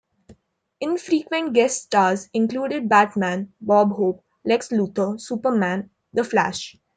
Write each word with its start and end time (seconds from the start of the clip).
Infrequent 0.79 1.53
guest 1.53 1.83
stars 1.83 2.27
included 2.33 2.89
Batman, 2.89 3.53
Bob 3.61 3.91
Hope, 3.91 4.23
Lex 4.43 4.69
Luthor, 4.69 5.21
Superman, 5.21 5.91
the 6.11 6.23
Flash. 6.23 6.75